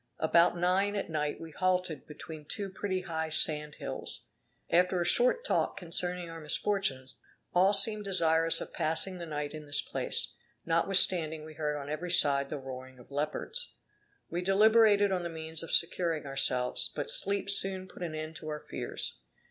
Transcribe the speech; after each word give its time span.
About 0.17 0.57
nine 0.57 0.95
at 0.95 1.11
night 1.11 1.39
we 1.39 1.51
halted 1.51 2.07
between 2.07 2.43
two 2.45 2.71
pretty 2.71 3.01
high 3.01 3.29
sand 3.29 3.75
hills. 3.75 4.29
After 4.71 4.99
a 4.99 5.05
short 5.05 5.45
talk 5.45 5.77
concerning 5.77 6.27
our 6.27 6.41
misfortunes, 6.41 7.17
all 7.53 7.71
seemed 7.71 8.03
desirous 8.05 8.59
of 8.61 8.73
passing 8.73 9.19
the 9.19 9.27
night 9.27 9.53
in 9.53 9.67
this 9.67 9.79
place, 9.79 10.33
notwithstanding 10.65 11.45
we 11.45 11.53
heard 11.53 11.75
on 11.77 11.87
every 11.87 12.09
side 12.09 12.49
the 12.49 12.57
roaring 12.57 12.97
of 12.97 13.11
leopards. 13.11 13.75
We 14.27 14.41
deliberated 14.41 15.11
on 15.11 15.21
the 15.21 15.29
means 15.29 15.61
of 15.61 15.71
securing 15.71 16.25
ourselves, 16.25 16.89
but 16.95 17.11
sleep 17.11 17.47
soon 17.47 17.87
put 17.87 18.01
an 18.01 18.15
end 18.15 18.35
to 18.37 18.47
our 18.49 18.61
fears. 18.67 19.19